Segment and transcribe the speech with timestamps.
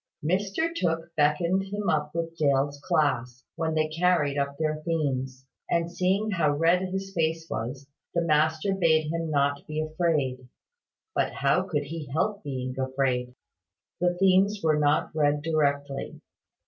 [0.25, 5.91] Mr Tooke beckoned him up with Dale's class, when they carried up their themes; and,
[5.91, 7.85] seeing how red his face was,
[8.15, 10.47] the master bade him not be afraid.
[11.13, 13.35] But how could he help being afraid?
[13.99, 16.19] The themes were not read directly.